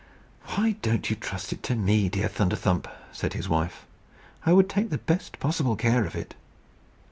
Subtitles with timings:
[0.55, 3.85] "Why don't you trust it to me, dear Thunderthump?" said his wife.
[4.47, 6.33] "I would take the best possible care of it."